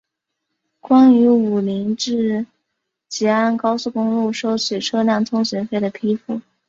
[0.79, 2.47] 关于武宁至
[3.07, 6.41] 吉安高速公路收取车辆通行费的批复